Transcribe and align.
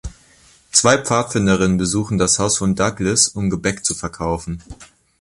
Zwei 0.71 0.97
Pfadfinderinnen 0.97 1.77
besuchen 1.77 2.17
das 2.17 2.39
Haus 2.39 2.57
von 2.57 2.73
Douglas, 2.73 3.27
um 3.27 3.51
Gebäck 3.51 3.85
zu 3.85 3.93
verkaufen. 3.93 4.63